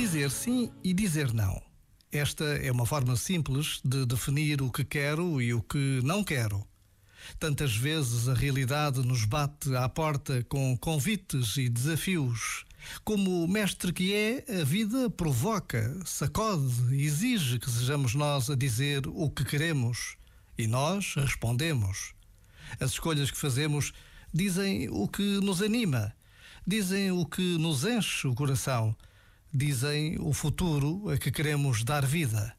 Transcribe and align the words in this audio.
Dizer 0.00 0.30
sim 0.30 0.72
e 0.82 0.94
dizer 0.94 1.30
não. 1.34 1.62
Esta 2.10 2.42
é 2.42 2.72
uma 2.72 2.86
forma 2.86 3.16
simples 3.16 3.82
de 3.84 4.06
definir 4.06 4.62
o 4.62 4.72
que 4.72 4.82
quero 4.82 5.42
e 5.42 5.52
o 5.52 5.60
que 5.60 6.00
não 6.02 6.24
quero. 6.24 6.66
Tantas 7.38 7.76
vezes 7.76 8.26
a 8.26 8.32
realidade 8.32 9.06
nos 9.06 9.26
bate 9.26 9.76
à 9.76 9.86
porta 9.90 10.42
com 10.48 10.74
convites 10.78 11.58
e 11.58 11.68
desafios. 11.68 12.64
Como 13.04 13.44
o 13.44 13.46
mestre 13.46 13.92
que 13.92 14.14
é, 14.14 14.62
a 14.62 14.64
vida 14.64 15.10
provoca, 15.10 15.94
sacode, 16.06 16.96
exige 16.96 17.58
que 17.58 17.70
sejamos 17.70 18.14
nós 18.14 18.48
a 18.48 18.56
dizer 18.56 19.06
o 19.06 19.28
que 19.28 19.44
queremos. 19.44 20.16
E 20.56 20.66
nós 20.66 21.14
respondemos. 21.14 22.14
As 22.80 22.92
escolhas 22.92 23.30
que 23.30 23.36
fazemos 23.36 23.92
dizem 24.32 24.88
o 24.88 25.06
que 25.06 25.40
nos 25.40 25.60
anima, 25.60 26.16
dizem 26.66 27.12
o 27.12 27.26
que 27.26 27.58
nos 27.58 27.84
enche 27.84 28.26
o 28.26 28.34
coração 28.34 28.96
dizem 29.52 30.16
o 30.20 30.32
futuro 30.32 31.10
a 31.10 31.18
que 31.18 31.30
queremos 31.30 31.82
dar 31.82 32.06
vida. 32.06 32.54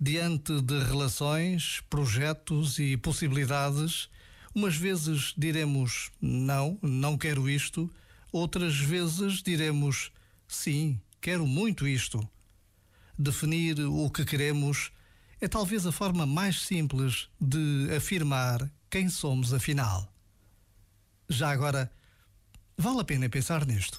Diante 0.00 0.60
de 0.60 0.78
relações, 0.78 1.82
projetos 1.88 2.78
e 2.78 2.96
possibilidades, 2.96 4.08
umas 4.54 4.76
vezes 4.76 5.34
diremos 5.36 6.10
não, 6.20 6.78
não 6.82 7.18
quero 7.18 7.48
isto, 7.48 7.90
outras 8.32 8.76
vezes 8.76 9.42
diremos 9.42 10.10
sim, 10.46 11.00
quero 11.20 11.46
muito 11.46 11.86
isto. 11.86 12.26
Definir 13.18 13.80
o 13.80 14.10
que 14.10 14.24
queremos 14.24 14.90
é 15.40 15.48
talvez 15.48 15.86
a 15.86 15.92
forma 15.92 16.26
mais 16.26 16.62
simples 16.62 17.28
de 17.40 17.88
afirmar 17.96 18.70
quem 18.90 19.08
somos 19.08 19.52
afinal. 19.52 20.12
Já 21.28 21.50
agora, 21.50 21.90
vale 22.76 23.00
a 23.00 23.04
pena 23.04 23.28
pensar 23.28 23.66
nisto. 23.66 23.98